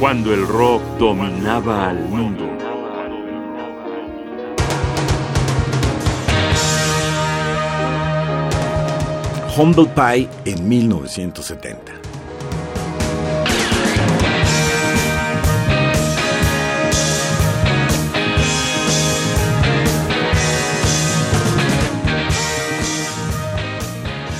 cuando 0.00 0.32
el 0.32 0.46
rock 0.48 0.82
dominaba 0.98 1.90
al 1.90 1.98
mundo. 2.08 2.48
Humble 9.54 9.90
Pie 9.94 10.26
en 10.46 10.66
1970. 10.66 11.92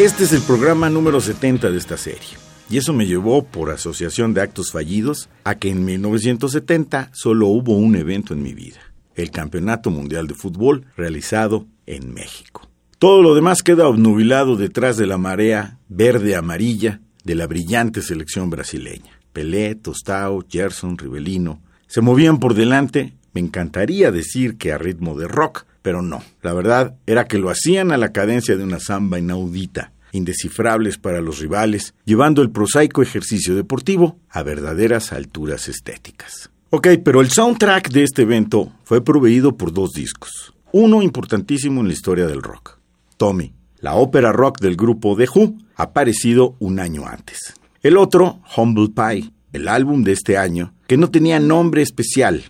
Este 0.00 0.24
es 0.24 0.32
el 0.32 0.42
programa 0.42 0.90
número 0.90 1.20
70 1.20 1.70
de 1.70 1.78
esta 1.78 1.96
serie. 1.96 2.44
Y 2.70 2.78
eso 2.78 2.92
me 2.92 3.06
llevó, 3.06 3.44
por 3.44 3.70
asociación 3.70 4.34
de 4.34 4.40
actos 4.40 4.72
fallidos, 4.72 5.28
a 5.44 5.56
que 5.56 5.70
en 5.70 5.84
1970 5.84 7.10
solo 7.12 7.48
hubo 7.48 7.76
un 7.76 7.96
evento 7.96 8.34
en 8.34 8.42
mi 8.42 8.54
vida, 8.54 8.80
el 9.14 9.30
Campeonato 9.30 9.90
Mundial 9.90 10.26
de 10.26 10.34
Fútbol 10.34 10.86
realizado 10.96 11.66
en 11.86 12.14
México. 12.14 12.68
Todo 12.98 13.22
lo 13.22 13.34
demás 13.34 13.62
queda 13.62 13.86
obnubilado 13.86 14.56
detrás 14.56 14.96
de 14.96 15.06
la 15.06 15.18
marea 15.18 15.78
verde-amarilla 15.88 17.00
de 17.22 17.34
la 17.34 17.46
brillante 17.46 18.00
selección 18.00 18.50
brasileña. 18.50 19.20
Pelé, 19.32 19.74
Tostao, 19.74 20.44
Gerson, 20.48 20.96
Rivelino 20.96 21.60
se 21.94 22.00
movían 22.00 22.40
por 22.40 22.54
delante, 22.54 23.14
me 23.34 23.40
encantaría 23.40 24.10
decir 24.10 24.56
que 24.56 24.72
a 24.72 24.78
ritmo 24.78 25.16
de 25.16 25.28
rock, 25.28 25.64
pero 25.80 26.02
no. 26.02 26.24
La 26.42 26.52
verdad 26.52 26.96
era 27.06 27.26
que 27.26 27.38
lo 27.38 27.50
hacían 27.50 27.92
a 27.92 27.96
la 27.96 28.10
cadencia 28.10 28.56
de 28.56 28.64
una 28.64 28.80
samba 28.80 29.20
inaudita, 29.20 29.92
indescifrables 30.14 30.98
para 30.98 31.20
los 31.20 31.40
rivales, 31.40 31.94
llevando 32.04 32.42
el 32.42 32.50
prosaico 32.50 33.02
ejercicio 33.02 33.54
deportivo 33.54 34.18
a 34.30 34.42
verdaderas 34.42 35.12
alturas 35.12 35.68
estéticas. 35.68 36.50
Ok, 36.70 36.88
pero 37.04 37.20
el 37.20 37.30
soundtrack 37.30 37.90
de 37.90 38.04
este 38.04 38.22
evento 38.22 38.72
fue 38.84 39.04
proveído 39.04 39.56
por 39.56 39.72
dos 39.72 39.90
discos. 39.92 40.54
Uno 40.72 41.02
importantísimo 41.02 41.80
en 41.80 41.88
la 41.88 41.92
historia 41.92 42.26
del 42.26 42.42
rock. 42.42 42.78
Tommy, 43.16 43.52
la 43.78 43.94
ópera 43.94 44.32
rock 44.32 44.60
del 44.60 44.76
grupo 44.76 45.16
The 45.16 45.28
Who, 45.32 45.54
aparecido 45.76 46.56
un 46.58 46.80
año 46.80 47.06
antes. 47.06 47.54
El 47.82 47.96
otro, 47.96 48.40
Humble 48.56 48.88
Pie, 48.88 49.30
el 49.52 49.68
álbum 49.68 50.02
de 50.02 50.12
este 50.12 50.36
año, 50.36 50.74
que 50.86 50.96
no 50.96 51.10
tenía 51.10 51.38
nombre 51.38 51.82
especial, 51.82 52.44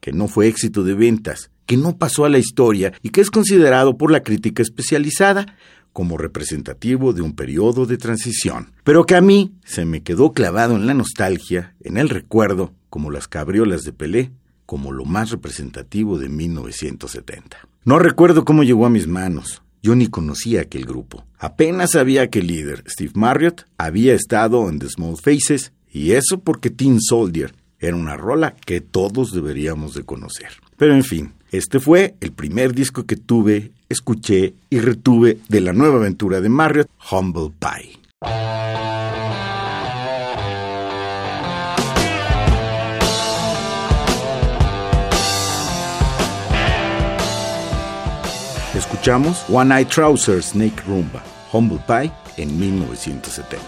que 0.00 0.12
no 0.12 0.28
fue 0.28 0.46
éxito 0.46 0.84
de 0.84 0.94
ventas, 0.94 1.50
que 1.66 1.76
no 1.76 1.98
pasó 1.98 2.24
a 2.24 2.30
la 2.30 2.38
historia 2.38 2.94
y 3.02 3.10
que 3.10 3.20
es 3.20 3.30
considerado 3.30 3.98
por 3.98 4.10
la 4.10 4.22
crítica 4.22 4.62
especializada 4.62 5.54
como 5.92 6.18
representativo 6.18 7.12
de 7.12 7.22
un 7.22 7.34
periodo 7.34 7.86
de 7.86 7.96
transición, 7.96 8.72
pero 8.84 9.04
que 9.04 9.14
a 9.14 9.20
mí 9.20 9.52
se 9.64 9.84
me 9.84 10.02
quedó 10.02 10.32
clavado 10.32 10.76
en 10.76 10.86
la 10.86 10.94
nostalgia, 10.94 11.74
en 11.80 11.96
el 11.96 12.08
recuerdo, 12.08 12.72
como 12.90 13.10
las 13.10 13.28
cabriolas 13.28 13.84
de 13.84 13.92
Pelé, 13.92 14.30
como 14.66 14.92
lo 14.92 15.04
más 15.04 15.30
representativo 15.30 16.18
de 16.18 16.28
1970. 16.28 17.56
No 17.84 17.98
recuerdo 17.98 18.44
cómo 18.44 18.64
llegó 18.64 18.86
a 18.86 18.90
mis 18.90 19.06
manos, 19.06 19.62
yo 19.82 19.94
ni 19.94 20.08
conocía 20.08 20.62
aquel 20.62 20.84
grupo. 20.84 21.24
Apenas 21.38 21.92
sabía 21.92 22.28
que 22.28 22.40
el 22.40 22.48
líder, 22.48 22.84
Steve 22.86 23.12
Marriott, 23.14 23.66
había 23.78 24.14
estado 24.14 24.68
en 24.68 24.78
The 24.78 24.88
Small 24.88 25.16
Faces, 25.16 25.72
y 25.90 26.12
eso 26.12 26.40
porque 26.40 26.70
Teen 26.70 27.00
Soldier 27.00 27.54
era 27.78 27.96
una 27.96 28.16
rola 28.16 28.54
que 28.54 28.80
todos 28.80 29.32
deberíamos 29.32 29.94
de 29.94 30.02
conocer. 30.02 30.48
Pero 30.76 30.94
en 30.94 31.04
fin, 31.04 31.32
este 31.50 31.80
fue 31.80 32.16
el 32.20 32.32
primer 32.32 32.74
disco 32.74 33.06
que 33.06 33.16
tuve, 33.16 33.72
escuché 33.88 34.54
y 34.70 34.80
retuve 34.80 35.38
de 35.48 35.60
la 35.60 35.72
nueva 35.72 35.96
aventura 35.96 36.40
de 36.40 36.48
Marriott, 36.48 36.88
Humble 37.10 37.52
Pie. 37.58 37.98
Escuchamos 48.74 49.44
One 49.48 49.74
Eye 49.74 49.86
Trouser 49.86 50.42
Snake 50.42 50.82
Rumba, 50.86 51.22
Humble 51.52 51.80
Pie 51.86 52.12
en 52.36 52.58
1970. 52.58 53.58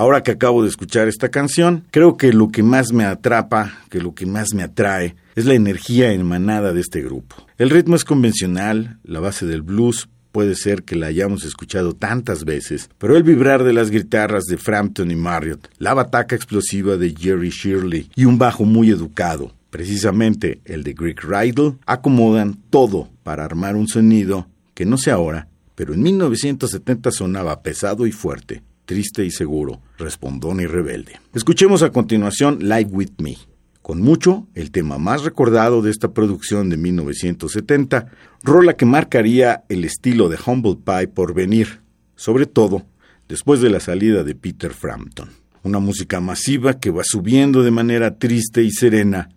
Ahora 0.00 0.22
que 0.22 0.30
acabo 0.30 0.62
de 0.62 0.70
escuchar 0.70 1.08
esta 1.08 1.28
canción, 1.28 1.84
creo 1.90 2.16
que 2.16 2.32
lo 2.32 2.48
que 2.48 2.62
más 2.62 2.90
me 2.90 3.04
atrapa, 3.04 3.80
que 3.90 4.00
lo 4.00 4.14
que 4.14 4.24
más 4.24 4.54
me 4.54 4.62
atrae, 4.62 5.14
es 5.36 5.44
la 5.44 5.52
energía 5.52 6.10
emanada 6.10 6.72
de 6.72 6.80
este 6.80 7.02
grupo. 7.02 7.36
El 7.58 7.68
ritmo 7.68 7.96
es 7.96 8.04
convencional, 8.06 8.96
la 9.04 9.20
base 9.20 9.44
del 9.44 9.60
blues, 9.60 10.08
puede 10.32 10.54
ser 10.54 10.84
que 10.84 10.96
la 10.96 11.08
hayamos 11.08 11.44
escuchado 11.44 11.92
tantas 11.92 12.46
veces, 12.46 12.88
pero 12.96 13.14
el 13.14 13.24
vibrar 13.24 13.62
de 13.62 13.74
las 13.74 13.90
guitarras 13.90 14.44
de 14.44 14.56
Frampton 14.56 15.10
y 15.10 15.16
Marriott, 15.16 15.68
la 15.76 15.92
bataca 15.92 16.34
explosiva 16.34 16.96
de 16.96 17.14
Jerry 17.14 17.50
Shirley 17.50 18.08
y 18.16 18.24
un 18.24 18.38
bajo 18.38 18.64
muy 18.64 18.88
educado, 18.88 19.52
precisamente 19.68 20.62
el 20.64 20.82
de 20.82 20.94
Greg 20.94 21.20
Rydell, 21.22 21.74
acomodan 21.84 22.56
todo 22.70 23.10
para 23.22 23.44
armar 23.44 23.76
un 23.76 23.86
sonido 23.86 24.46
que 24.72 24.86
no 24.86 24.96
sé 24.96 25.10
ahora, 25.10 25.48
pero 25.74 25.92
en 25.92 26.02
1970 26.02 27.10
sonaba 27.10 27.62
pesado 27.62 28.06
y 28.06 28.12
fuerte, 28.12 28.62
triste 28.90 29.24
y 29.24 29.30
seguro, 29.30 29.80
respondón 29.98 30.58
y 30.58 30.66
rebelde. 30.66 31.20
Escuchemos 31.32 31.84
a 31.84 31.90
continuación 31.90 32.58
Like 32.62 32.90
With 32.90 33.12
Me. 33.18 33.36
Con 33.82 34.00
mucho, 34.00 34.48
el 34.56 34.72
tema 34.72 34.98
más 34.98 35.22
recordado 35.22 35.80
de 35.80 35.92
esta 35.92 36.12
producción 36.12 36.70
de 36.70 36.76
1970, 36.76 38.08
rola 38.42 38.74
que 38.74 38.86
marcaría 38.86 39.62
el 39.68 39.84
estilo 39.84 40.28
de 40.28 40.40
Humble 40.44 40.78
Pie 40.84 41.06
por 41.06 41.34
venir, 41.34 41.82
sobre 42.16 42.46
todo 42.46 42.84
después 43.28 43.60
de 43.60 43.70
la 43.70 43.78
salida 43.78 44.24
de 44.24 44.34
Peter 44.34 44.72
Frampton. 44.72 45.30
Una 45.62 45.78
música 45.78 46.18
masiva 46.18 46.80
que 46.80 46.90
va 46.90 47.04
subiendo 47.04 47.62
de 47.62 47.70
manera 47.70 48.16
triste 48.18 48.64
y 48.64 48.72
serena 48.72 49.28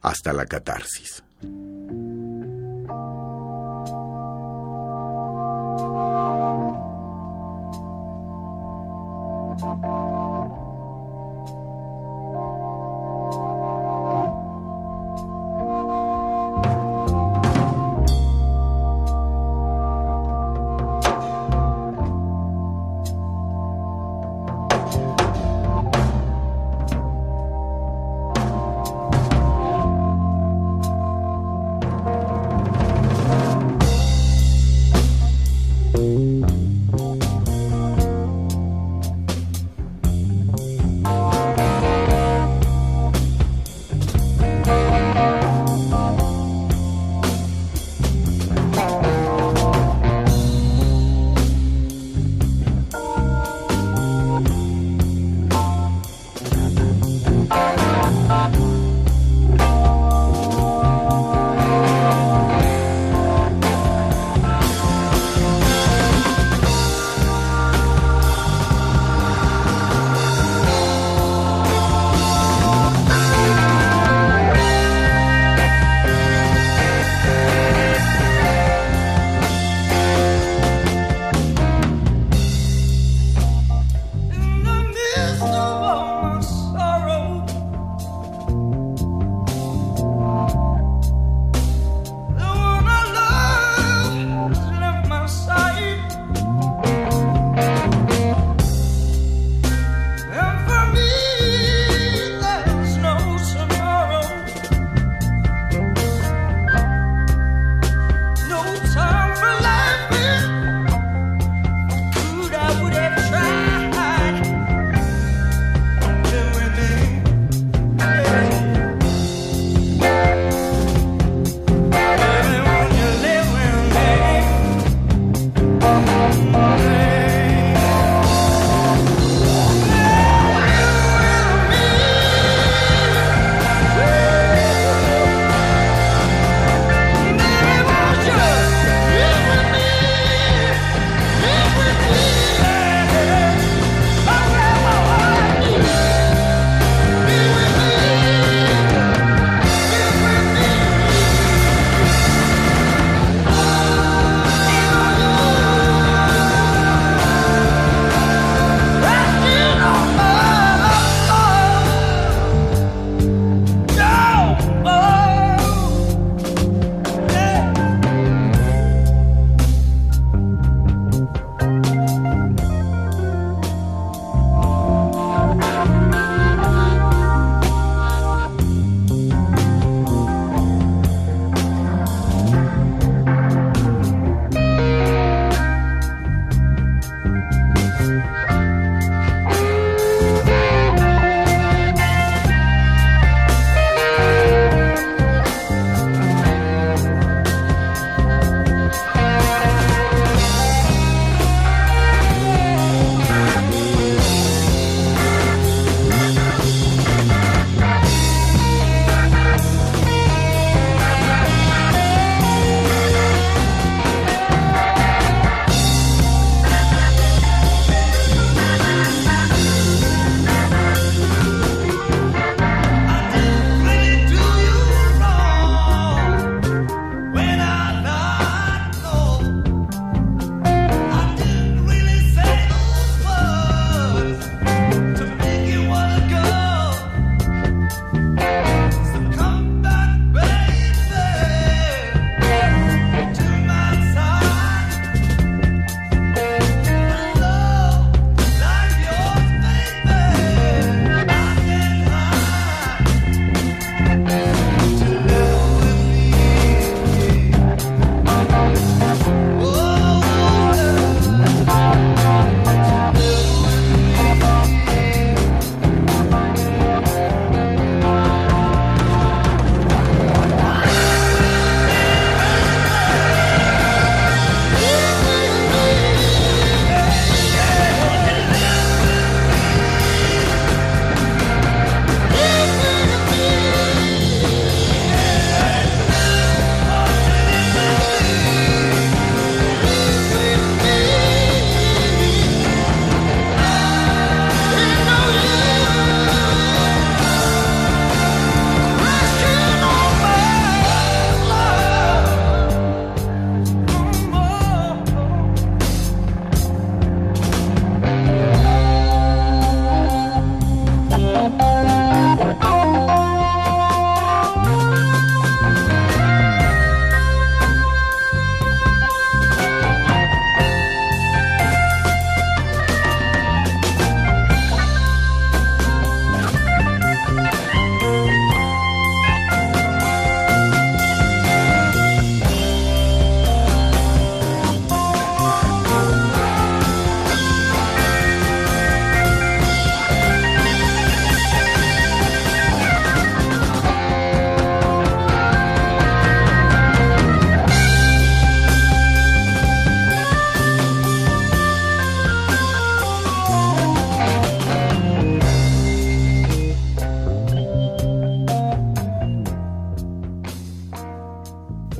hasta 0.00 0.32
la 0.32 0.46
catarsis. 0.46 1.22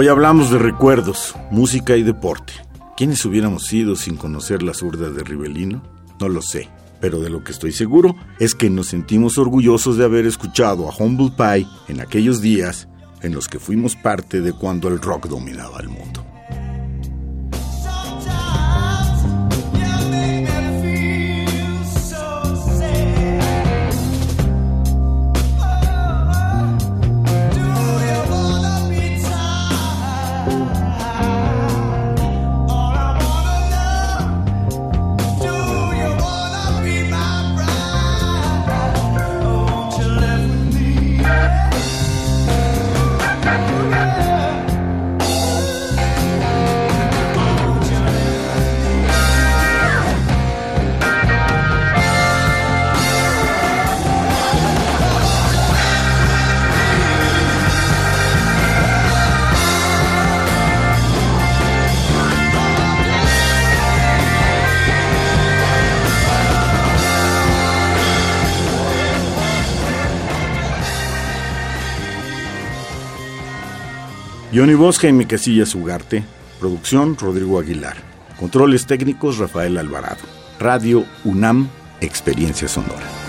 Hoy 0.00 0.06
hablamos 0.06 0.52
de 0.52 0.58
recuerdos, 0.58 1.34
música 1.50 1.96
y 1.96 2.04
deporte. 2.04 2.52
¿Quiénes 2.96 3.24
hubiéramos 3.24 3.66
sido 3.66 3.96
sin 3.96 4.16
conocer 4.16 4.62
la 4.62 4.72
zurda 4.72 5.10
de 5.10 5.24
Rivelino? 5.24 5.82
No 6.20 6.28
lo 6.28 6.40
sé, 6.40 6.68
pero 7.00 7.18
de 7.18 7.30
lo 7.30 7.42
que 7.42 7.50
estoy 7.50 7.72
seguro 7.72 8.14
es 8.38 8.54
que 8.54 8.70
nos 8.70 8.86
sentimos 8.86 9.38
orgullosos 9.38 9.96
de 9.96 10.04
haber 10.04 10.24
escuchado 10.24 10.88
a 10.88 10.94
Humble 10.96 11.32
Pie 11.36 11.66
en 11.88 12.00
aquellos 12.00 12.40
días 12.40 12.86
en 13.22 13.34
los 13.34 13.48
que 13.48 13.58
fuimos 13.58 13.96
parte 13.96 14.40
de 14.40 14.52
cuando 14.52 14.86
el 14.86 15.00
rock 15.00 15.26
dominaba 15.26 15.80
el 15.80 15.88
mundo. 15.88 16.24
Johnny 74.58 74.74
Bosca 74.74 75.06
y 75.06 75.12
mi 75.12 75.24
casilla 75.24 75.62
Ugarte. 75.72 76.24
Producción 76.58 77.16
Rodrigo 77.16 77.60
Aguilar. 77.60 77.96
Controles 78.40 78.86
técnicos 78.86 79.38
Rafael 79.38 79.78
Alvarado. 79.78 80.22
Radio 80.58 81.04
UNAM, 81.22 81.68
Experiencia 82.00 82.66
Sonora. 82.66 83.27